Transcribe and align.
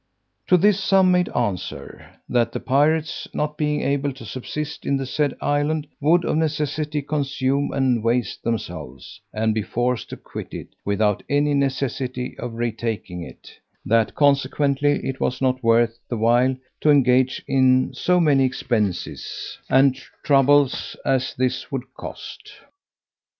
To 0.47 0.57
this 0.57 0.83
some 0.83 1.11
made 1.11 1.29
answer, 1.29 2.09
"that 2.27 2.53
the 2.53 2.59
pirates, 2.59 3.27
not 3.35 3.55
being 3.55 3.81
able 3.81 4.11
to 4.13 4.25
subsist 4.25 4.83
in 4.83 4.97
the 4.97 5.05
said 5.05 5.35
island, 5.39 5.85
would 5.99 6.25
of 6.25 6.37
necessity 6.37 7.03
consume 7.03 7.71
and 7.71 8.03
waste 8.03 8.43
themselves, 8.43 9.21
and 9.31 9.53
be 9.53 9.61
forced 9.61 10.09
to 10.09 10.17
quit 10.17 10.55
it, 10.55 10.69
without 10.83 11.21
any 11.29 11.53
necessity 11.53 12.35
of 12.39 12.55
retaking 12.55 13.21
it: 13.21 13.51
that 13.85 14.15
consequently 14.15 14.93
it 15.07 15.19
was 15.19 15.39
not 15.39 15.61
worth 15.61 15.99
the 16.09 16.17
while 16.17 16.55
to 16.79 16.89
engage 16.89 17.43
in 17.47 17.93
so 17.93 18.19
many 18.19 18.43
expenses 18.43 19.59
and 19.69 19.95
troubles 20.23 20.95
as 21.05 21.35
this 21.35 21.71
would 21.71 21.83
cost." 21.93 22.51